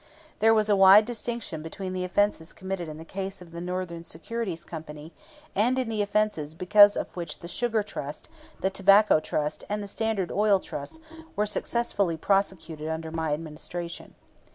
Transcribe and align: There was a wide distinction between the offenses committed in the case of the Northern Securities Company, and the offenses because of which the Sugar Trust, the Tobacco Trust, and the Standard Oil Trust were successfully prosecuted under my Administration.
There 0.39 0.51
was 0.55 0.67
a 0.67 0.75
wide 0.75 1.05
distinction 1.05 1.61
between 1.61 1.93
the 1.93 2.03
offenses 2.03 2.53
committed 2.53 2.87
in 2.89 2.97
the 2.97 3.05
case 3.05 3.39
of 3.39 3.51
the 3.51 3.61
Northern 3.61 4.03
Securities 4.03 4.63
Company, 4.63 5.13
and 5.53 5.77
the 5.77 6.01
offenses 6.01 6.55
because 6.55 6.97
of 6.97 7.15
which 7.15 7.37
the 7.37 7.47
Sugar 7.47 7.83
Trust, 7.83 8.27
the 8.61 8.71
Tobacco 8.71 9.19
Trust, 9.19 9.63
and 9.69 9.83
the 9.83 9.87
Standard 9.87 10.31
Oil 10.31 10.59
Trust 10.59 10.99
were 11.35 11.45
successfully 11.45 12.17
prosecuted 12.17 12.87
under 12.87 13.11
my 13.11 13.31
Administration. 13.31 14.15